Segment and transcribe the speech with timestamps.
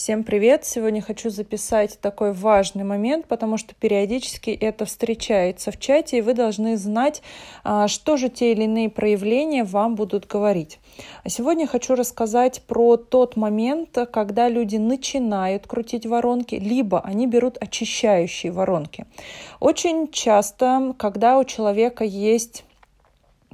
[0.00, 0.64] Всем привет!
[0.64, 6.32] Сегодня хочу записать такой важный момент, потому что периодически это встречается в чате, и вы
[6.32, 7.20] должны знать,
[7.64, 10.78] а, что же те или иные проявления вам будут говорить.
[11.22, 17.58] А сегодня хочу рассказать про тот момент, когда люди начинают крутить воронки, либо они берут
[17.60, 19.04] очищающие воронки.
[19.60, 22.64] Очень часто, когда у человека есть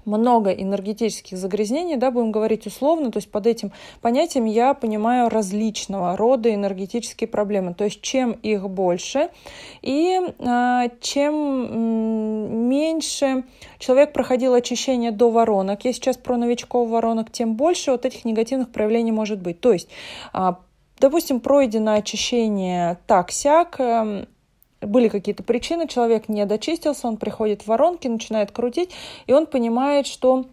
[0.07, 6.17] много энергетических загрязнений, да, будем говорить условно, то есть под этим понятием я понимаю различного
[6.17, 9.29] рода энергетические проблемы, то есть чем их больше
[9.83, 13.45] и э, чем меньше
[13.79, 18.71] человек проходил очищение до воронок, я сейчас про новичков воронок, тем больше вот этих негативных
[18.71, 19.61] проявлений может быть.
[19.61, 19.89] То есть
[20.33, 20.53] э,
[20.99, 24.27] Допустим, пройдено очищение так-сяк, эм,
[24.81, 28.91] были какие-то причины, человек не дочистился, он приходит в воронки, начинает крутить,
[29.27, 30.47] и он понимает, что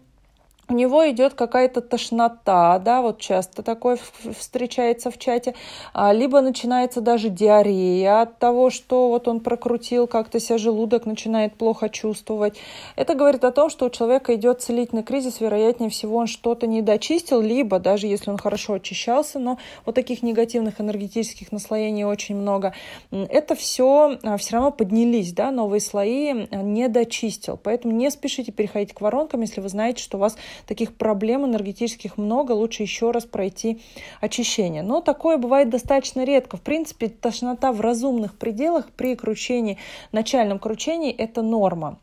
[0.68, 3.98] у него идет какая-то тошнота, да, вот часто такое
[4.38, 5.54] встречается в чате,
[5.92, 11.54] а, либо начинается даже диарея от того, что вот он прокрутил, как-то себя желудок начинает
[11.54, 12.56] плохо чувствовать.
[12.96, 16.82] Это говорит о том, что у человека идет целительный кризис, вероятнее всего он что-то не
[16.82, 22.74] дочистил, либо даже если он хорошо очищался, но вот таких негативных энергетических наслоений очень много,
[23.10, 27.58] это все а, все равно поднялись, да, новые слои не дочистил.
[27.62, 32.18] Поэтому не спешите переходить к воронкам, если вы знаете, что у вас таких проблем энергетических
[32.18, 33.80] много, лучше еще раз пройти
[34.20, 34.82] очищение.
[34.82, 36.56] Но такое бывает достаточно редко.
[36.56, 39.78] В принципе, тошнота в разумных пределах при кручении,
[40.12, 41.98] начальном кручении– это норма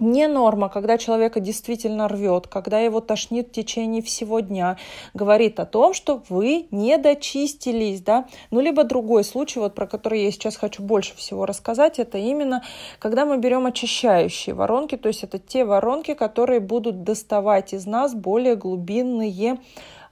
[0.00, 4.76] не норма, когда человека действительно рвет, когда его тошнит в течение всего дня,
[5.14, 10.22] говорит о том, что вы не дочистились, да, ну, либо другой случай, вот про который
[10.22, 12.62] я сейчас хочу больше всего рассказать, это именно,
[12.98, 18.14] когда мы берем очищающие воронки, то есть это те воронки, которые будут доставать из нас
[18.14, 19.58] более глубинные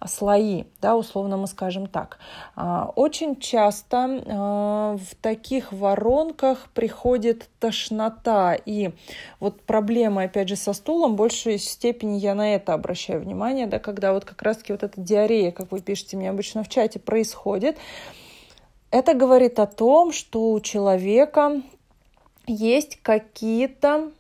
[0.07, 2.19] слои, да, условно мы скажем так.
[2.55, 8.91] А, очень часто а, в таких воронках приходит тошнота, и
[9.41, 14.13] вот проблема, опять же, со стулом, большей степени я на это обращаю внимание, да, когда
[14.13, 17.79] вот как раз-таки вот эта диарея, как вы пишете мне обычно в чате, происходит,
[18.91, 21.63] это говорит о том, что у человека
[22.47, 24.13] есть какие-то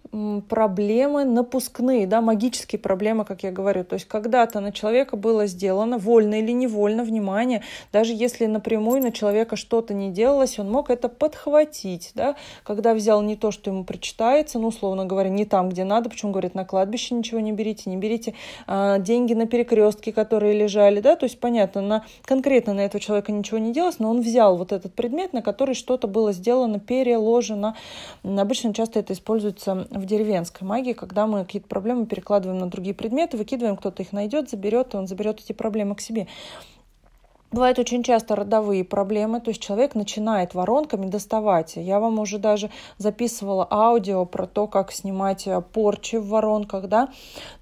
[0.48, 3.84] проблемы напускные, да, магические проблемы, как я говорю.
[3.84, 7.62] То есть когда-то на человека было сделано, вольно или невольно, внимание,
[7.92, 13.22] даже если напрямую на человека что-то не делалось, он мог это подхватить, да, когда взял
[13.22, 16.64] не то, что ему причитается, ну, условно говоря, не там, где надо, почему говорят, на
[16.64, 18.34] кладбище ничего не берите, не берите
[18.66, 23.32] а, деньги на перекрестке, которые лежали, да, то есть, понятно, на, конкретно на этого человека
[23.32, 27.76] ничего не делалось, но он взял вот этот предмет, на который что-то было сделано, переложено.
[28.24, 33.36] Обычно часто это используется в деревенской магии, когда мы какие-то проблемы перекладываем на другие предметы,
[33.36, 36.26] выкидываем, кто-то их найдет, заберет, и он заберет эти проблемы к себе.
[37.56, 41.76] Бывают очень часто родовые проблемы, то есть человек начинает воронками доставать.
[41.76, 42.68] Я вам уже даже
[42.98, 47.08] записывала аудио про то, как снимать э, порчи в воронках, да.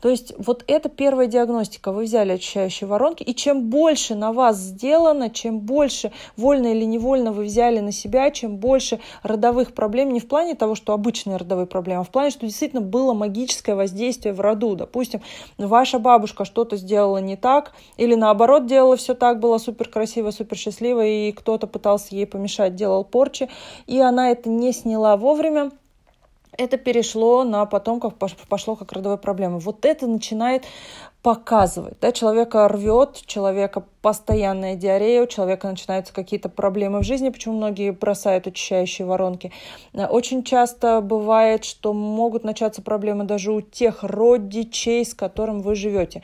[0.03, 1.93] То есть вот это первая диагностика.
[1.93, 7.31] Вы взяли очищающие воронки, и чем больше на вас сделано, чем больше вольно или невольно
[7.31, 11.69] вы взяли на себя, чем больше родовых проблем, не в плане того, что обычные родовые
[11.69, 14.75] проблемы, а в плане, что действительно было магическое воздействие в роду.
[14.75, 15.21] Допустим,
[15.57, 20.33] ваша бабушка что-то сделала не так, или наоборот делала все так, было супер супер красивая,
[20.33, 23.49] супер счастливая, и кто-то пытался ей помешать, делал порчи,
[23.87, 25.71] и она это не сняла вовремя,
[26.57, 28.15] это перешло на потомков,
[28.49, 29.59] пошло как родовая проблема.
[29.59, 30.63] Вот это начинает
[31.21, 31.99] показывать.
[32.01, 37.91] Да, человека рвет, человека постоянная диарея, у человека начинаются какие-то проблемы в жизни, почему многие
[37.91, 39.51] бросают очищающие воронки.
[39.95, 46.23] Очень часто бывает, что могут начаться проблемы даже у тех родичей, с которым вы живете.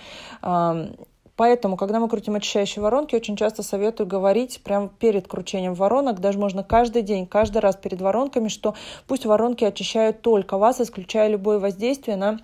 [1.41, 6.39] Поэтому, когда мы крутим очищающие воронки, очень часто советую говорить прямо перед кручением воронок, даже
[6.39, 8.75] можно каждый день, каждый раз перед воронками, что
[9.07, 12.41] пусть воронки очищают только вас, исключая любое воздействие на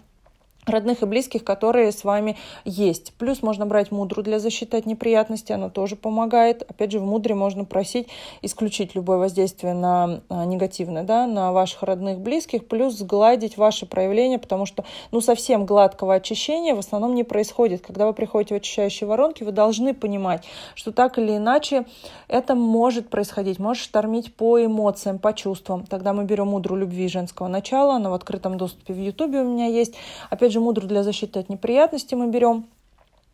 [0.66, 3.12] родных и близких, которые с вами есть.
[3.19, 6.62] Плюс можно брать мудру для защиты от неприятностей, она тоже помогает.
[6.69, 8.09] Опять же, в мудре можно просить
[8.42, 14.39] исключить любое воздействие на а, негативное, да, на ваших родных, близких, плюс сгладить ваши проявления,
[14.39, 17.83] потому что, ну, совсем гладкого очищения в основном не происходит.
[17.86, 21.86] Когда вы приходите в очищающие воронки, вы должны понимать, что так или иначе
[22.28, 25.86] это может происходить, может штормить по эмоциям, по чувствам.
[25.86, 29.66] Тогда мы берем мудру любви женского начала, она в открытом доступе в Ютубе у меня
[29.66, 29.95] есть.
[30.30, 32.66] Опять же, же мудру для защиты от неприятностей мы берем.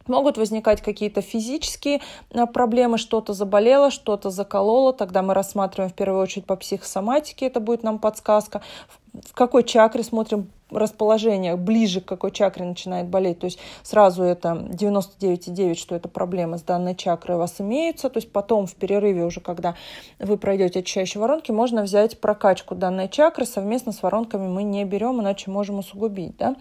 [0.09, 2.01] Могут возникать какие-то физические
[2.33, 7.61] а, проблемы, что-то заболело, что-то закололо, тогда мы рассматриваем в первую очередь по психосоматике, это
[7.61, 9.02] будет нам подсказка в
[9.35, 13.39] какой чакре смотрим расположение, ближе к какой чакре начинает болеть.
[13.41, 18.09] То есть сразу это 99,9, что это проблема с данной чакрой у вас имеются.
[18.09, 19.75] То есть потом в перерыве уже, когда
[20.19, 23.45] вы пройдете очищающие воронки, можно взять прокачку данной чакры.
[23.45, 26.37] Совместно с воронками мы не берем, иначе можем усугубить.
[26.39, 26.57] Да?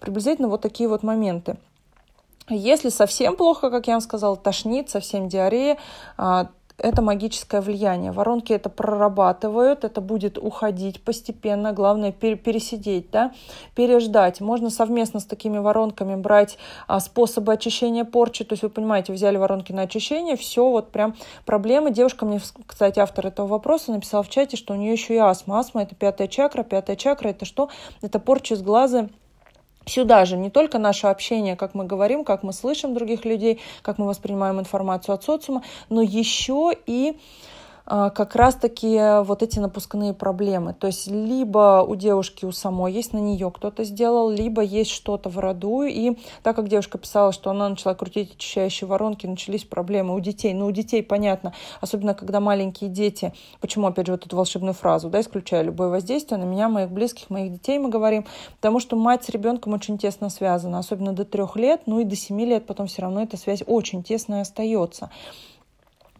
[0.00, 1.56] Приблизительно вот такие вот моменты.
[2.48, 5.78] Если совсем плохо, как я вам сказала, тошнит, совсем диарея,
[6.16, 8.12] а, это магическое влияние.
[8.12, 13.32] Воронки это прорабатывают, это будет уходить постепенно, главное пересидеть, да,
[13.74, 14.40] переждать.
[14.40, 19.36] Можно совместно с такими воронками брать а, способы очищения порчи, то есть вы понимаете, взяли
[19.36, 21.14] воронки на очищение, все, вот прям
[21.44, 21.90] проблемы.
[21.90, 25.58] Девушка мне, кстати, автор этого вопроса написала в чате, что у нее еще и астма.
[25.58, 27.70] Астма это пятая чакра, пятая чакра это что?
[28.02, 29.08] Это порча с глаза
[29.88, 33.98] Сюда же не только наше общение, как мы говорим, как мы слышим других людей, как
[33.98, 37.16] мы воспринимаем информацию от социума, но еще и
[37.86, 40.74] как раз-таки вот эти напускные проблемы.
[40.74, 45.30] То есть либо у девушки у самой есть на нее кто-то сделал, либо есть что-то
[45.30, 45.84] в роду.
[45.84, 50.52] И так как девушка писала, что она начала крутить очищающие воронки, начались проблемы у детей.
[50.52, 53.32] Ну, у детей понятно, особенно когда маленькие дети.
[53.60, 57.30] Почему, опять же, вот эту волшебную фразу, да, исключая любое воздействие на меня, моих близких,
[57.30, 61.54] моих детей мы говорим, потому что мать с ребенком очень тесно связана, особенно до трех
[61.54, 65.10] лет, ну и до семи лет потом все равно эта связь очень тесная остается.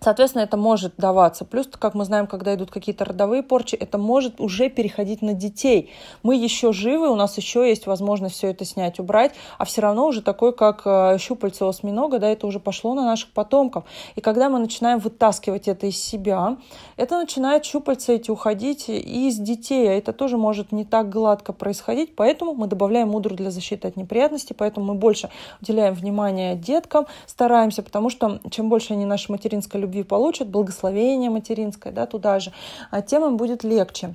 [0.00, 1.44] Соответственно, это может даваться.
[1.44, 5.90] Плюс, как мы знаем, когда идут какие-то родовые порчи, это может уже переходить на детей.
[6.22, 10.06] Мы еще живы, у нас еще есть возможность все это снять, убрать, а все равно
[10.06, 13.84] уже такой, как э, щупальце осьминога, да, это уже пошло на наших потомков.
[14.14, 16.56] И когда мы начинаем вытаскивать это из себя,
[16.96, 21.52] это начинает щупальца эти уходить и из детей, а это тоже может не так гладко
[21.52, 27.06] происходить, поэтому мы добавляем мудру для защиты от неприятностей, поэтому мы больше уделяем внимание деткам,
[27.26, 32.52] стараемся, потому что чем больше они нашей материнской любви получат, благословение материнское, да, туда же,
[32.90, 34.14] а тем им будет легче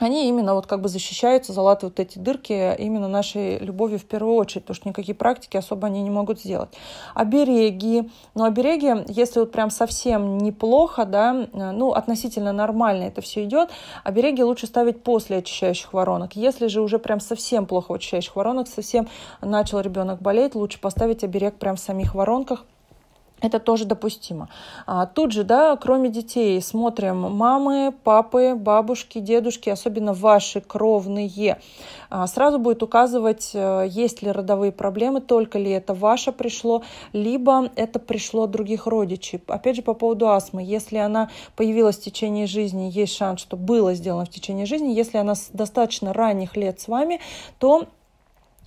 [0.00, 4.64] они именно вот как бы защищаются, залатывают эти дырки именно нашей любовью в первую очередь,
[4.64, 6.70] потому что никакие практики особо они не могут сделать.
[7.14, 8.10] Обереги.
[8.34, 13.70] Ну, обереги, если вот прям совсем неплохо, да, ну, относительно нормально это все идет,
[14.02, 16.34] обереги лучше ставить после очищающих воронок.
[16.34, 19.06] Если же уже прям совсем плохо очищающих воронок, совсем
[19.42, 22.64] начал ребенок болеть, лучше поставить оберег прям в самих воронках,
[23.40, 24.48] это тоже допустимо.
[24.86, 31.58] А, тут же, да, кроме детей, смотрим мамы, папы, бабушки, дедушки, особенно ваши кровные.
[32.10, 36.82] А, сразу будет указывать, э, есть ли родовые проблемы, только ли это ваше пришло,
[37.12, 39.40] либо это пришло от других родичей.
[39.46, 40.62] Опять же, по поводу астмы.
[40.62, 44.92] Если она появилась в течение жизни, есть шанс, что было сделано в течение жизни.
[44.92, 47.20] Если она с достаточно ранних лет с вами,
[47.58, 47.86] то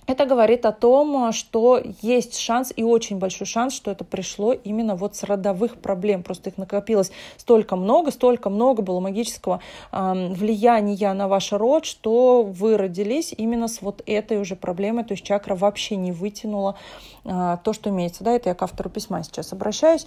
[0.06, 4.96] это говорит о том, что есть шанс и очень большой шанс, что это пришло именно
[4.96, 6.22] вот с родовых проблем.
[6.22, 9.60] Просто их накопилось столько много, столько много было магического
[9.92, 15.04] э, влияния на ваш род, что вы родились именно с вот этой уже проблемой.
[15.04, 16.76] То есть чакра вообще не вытянула
[17.24, 18.24] э, то, что имеется.
[18.24, 20.06] Да, это я к автору письма сейчас обращаюсь.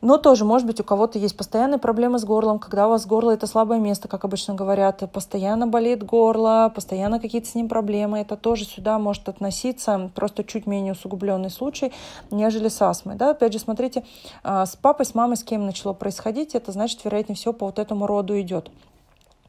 [0.00, 3.32] Но тоже, может быть, у кого-то есть постоянные проблемы с горлом, когда у вас горло
[3.32, 8.20] это слабое место, как обычно говорят, постоянно болит горло, постоянно какие-то с ним проблемы.
[8.20, 11.92] Это тоже сюда может относиться, просто чуть менее усугубленный случай,
[12.30, 13.16] нежели с астмой.
[13.16, 13.30] Да?
[13.30, 14.04] Опять же, смотрите,
[14.44, 17.80] а, с папой, с мамой, с кем начало происходить, это значит, вероятнее всего, по вот
[17.80, 18.70] этому роду идет.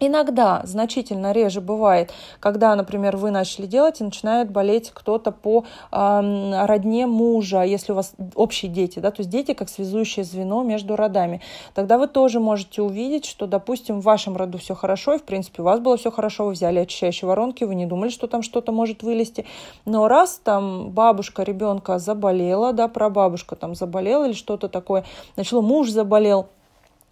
[0.01, 6.66] Иногда, значительно реже бывает, когда, например, вы начали делать и начинает болеть кто-то по э,
[6.66, 10.96] родне мужа, если у вас общие дети, да, то есть дети как связующее звено между
[10.96, 11.42] родами.
[11.74, 15.63] Тогда вы тоже можете увидеть, что, допустим, в вашем роду все хорошо, и, в принципе,
[15.63, 18.72] у вас было все хорошо, вы взяли очищающие воронки, вы не думали, что там что-то
[18.72, 19.46] может вылезти.
[19.84, 25.03] Но раз там бабушка ребенка заболела, да, прабабушка там заболела или что-то такое,
[25.36, 26.48] начало, муж заболел,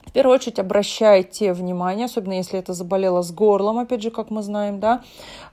[0.07, 4.41] в первую очередь обращайте внимание, особенно если это заболело с горлом, опять же, как мы
[4.41, 5.01] знаем, да.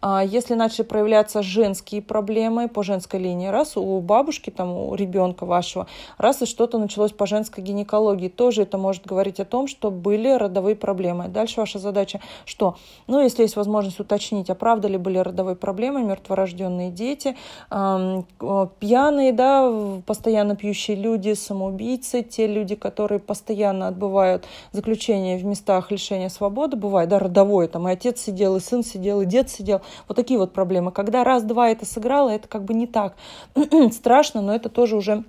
[0.00, 5.44] А если начали проявляться женские проблемы по женской линии, раз у бабушки, там, у ребенка
[5.44, 5.86] вашего,
[6.18, 10.30] раз и что-то началось по женской гинекологии, тоже это может говорить о том, что были
[10.30, 11.28] родовые проблемы.
[11.28, 12.76] Дальше ваша задача что?
[13.06, 17.36] Ну, если есть возможность уточнить, а правда ли были родовые проблемы, мертворожденные дети,
[17.68, 19.72] пьяные, да,
[20.06, 27.08] постоянно пьющие люди, самоубийцы, те люди, которые постоянно отбывают заключение в местах лишения свободы, бывает,
[27.08, 30.52] да, родовое, там и отец сидел, и сын сидел, и дед сидел, вот такие вот
[30.52, 30.92] проблемы.
[30.92, 33.14] Когда раз-два это сыграло, это как бы не так
[33.92, 35.24] страшно, но это тоже уже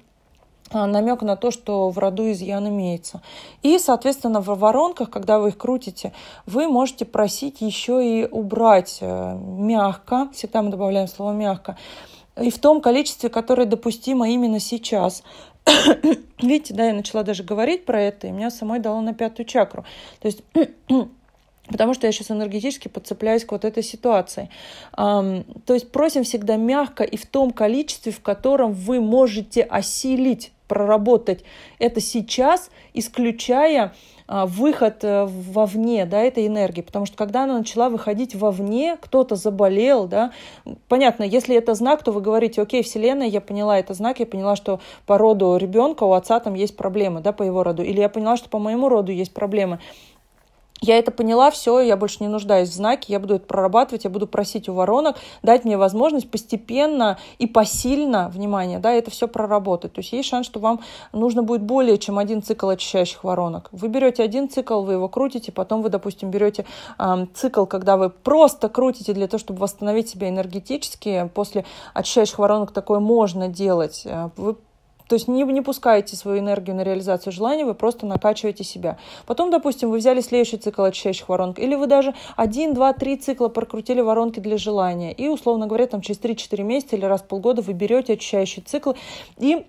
[0.72, 3.22] а, намек на то, что в роду изъян имеется.
[3.62, 6.12] И, соответственно, в воронках, когда вы их крутите,
[6.48, 11.77] вы можете просить еще и убрать э, мягко, всегда мы добавляем слово мягко,
[12.41, 15.23] и в том количестве, которое допустимо именно сейчас.
[16.41, 19.85] Видите, да, я начала даже говорить про это, и меня самой дало на пятую чакру.
[20.19, 20.41] То есть
[21.67, 24.49] Потому что я сейчас энергетически подцепляюсь к вот этой ситуации.
[24.95, 31.43] То есть просим всегда мягко и в том количестве, в котором вы можете осилить, проработать
[31.79, 33.93] это сейчас, исключая
[34.27, 40.08] выход э, вовне, да, этой энергии, потому что когда она начала выходить вовне, кто-то заболел,
[40.08, 40.32] да,
[40.88, 44.55] понятно, если это знак, то вы говорите, окей, Вселенная, я поняла, это знак, я поняла,
[44.55, 48.10] что по роду ребенка у отца там есть проблемы, да, по его роду, или я
[48.10, 49.79] поняла, что по моему роду есть проблемы,
[50.82, 54.10] я это поняла, все, я больше не нуждаюсь в знаке, я буду это прорабатывать, я
[54.10, 59.94] буду просить у воронок дать мне возможность постепенно и посильно, внимание, да, это все проработать.
[59.94, 60.82] То есть есть шанс, что вам
[61.13, 63.70] нужно будет более чем один цикл очищающих воронок.
[63.72, 66.65] Вы берете один цикл, вы его крутите, потом вы, допустим, берете
[67.00, 71.29] э, цикл, когда вы просто крутите для того, чтобы восстановить себя энергетически.
[71.34, 74.01] После очищающих воронок такое можно делать.
[74.05, 74.58] Э, вы
[75.07, 78.97] то есть не, не пускаете свою энергию на реализацию желаний, вы просто накачиваете себя.
[79.25, 83.47] Потом, допустим, вы взяли следующий цикл очищающих воронок, или вы даже один, два, три цикла
[83.47, 85.13] прокрутили воронки для желания.
[85.13, 88.93] И, условно говоря, там через 3-4 месяца или раз в полгода вы берете очищающий цикл
[89.38, 89.65] и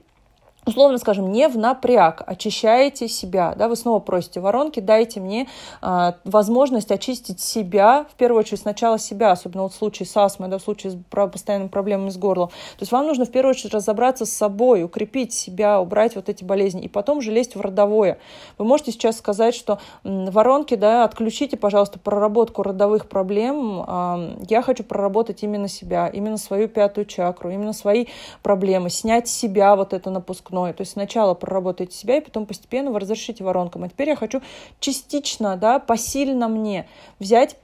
[0.67, 5.47] условно скажем, не в напряг, очищаете себя, да, вы снова просите воронки, дайте мне
[5.81, 10.49] э, возможность очистить себя, в первую очередь сначала себя, особенно вот в случае с астмой,
[10.49, 12.49] да, в случае с постоянными проблемами с горлом.
[12.49, 16.43] То есть вам нужно в первую очередь разобраться с собой, укрепить себя, убрать вот эти
[16.43, 18.19] болезни, и потом же лезть в родовое.
[18.59, 24.83] Вы можете сейчас сказать, что воронки, да, отключите, пожалуйста, проработку родовых проблем, э, я хочу
[24.83, 28.07] проработать именно себя, именно свою пятую чакру, именно свои
[28.43, 30.73] проблемы, снять с себя вот это напускное выпускное.
[30.73, 33.85] То есть сначала проработайте себя, и потом постепенно вы разрешите воронкам.
[33.85, 34.41] А теперь я хочу
[34.81, 36.87] частично, да, посильно мне
[37.19, 37.57] взять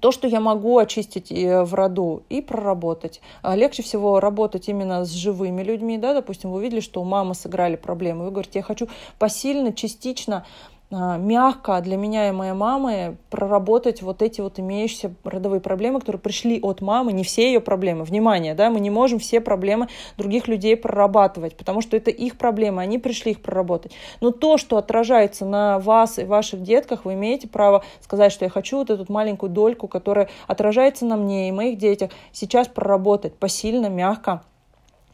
[0.00, 3.20] то, что я могу очистить э, в роду и проработать.
[3.42, 7.34] А легче всего работать именно с живыми людьми, да, допустим, вы увидели, что у мамы
[7.34, 8.86] сыграли проблемы, вы говорите, я хочу
[9.18, 10.44] посильно, частично
[10.90, 16.60] мягко для меня и моей мамы проработать вот эти вот имеющиеся родовые проблемы, которые пришли
[16.60, 18.04] от мамы, не все ее проблемы.
[18.04, 22.80] Внимание, да, мы не можем все проблемы других людей прорабатывать, потому что это их проблемы,
[22.80, 23.92] они пришли их проработать.
[24.20, 28.50] Но то, что отражается на вас и ваших детках, вы имеете право сказать, что я
[28.50, 33.88] хочу вот эту маленькую дольку, которая отражается на мне и моих детях, сейчас проработать посильно,
[33.88, 34.42] мягко,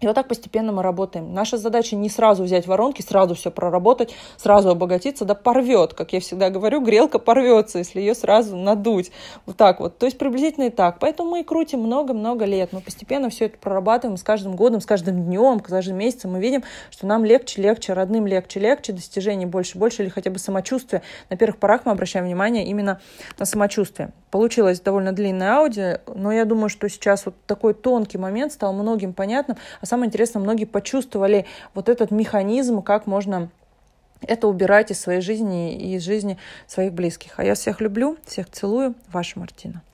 [0.04, 1.32] и вот так постепенно мы работаем.
[1.32, 5.94] Наша задача не сразу взять воронки, сразу все проработать, сразу обогатиться, да порвет.
[5.94, 9.12] Как я всегда говорю, грелка порвется, если ее сразу надуть.
[9.46, 9.96] Вот так вот.
[9.96, 10.98] То есть приблизительно и так.
[10.98, 12.74] Поэтому мы и крутим много-много лет.
[12.74, 16.32] Мы постепенно все это прорабатываем с каждым годом, с каждым днем, с каждым месяцем.
[16.32, 20.38] Мы видим, что нам легче, легче, родным легче, легче, достижений больше, больше или хотя бы
[20.38, 21.00] самочувствие.
[21.30, 23.00] На первых порах мы обращаем внимание именно
[23.38, 24.12] на самочувствие.
[24.30, 29.14] Получилось довольно длинное аудио, но я думаю, что сейчас вот такой тонкий момент стал многим
[29.14, 29.56] понятным.
[29.80, 33.48] А самое интересное, многие почувствовали вот этот механизм, как можно
[34.22, 36.36] это убирать из своей жизни и из жизни
[36.66, 37.34] своих близких.
[37.36, 38.96] А я всех люблю, всех целую.
[39.12, 39.84] Ваша Мартина.